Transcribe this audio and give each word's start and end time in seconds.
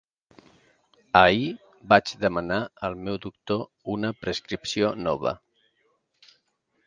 Ahir, 1.19 1.51
vaig 1.91 2.13
demanar 2.23 2.57
al 2.89 2.97
meu 3.09 3.19
doctor 3.25 3.61
una 3.97 4.11
prescripció 4.23 4.89
nova. 5.09 5.35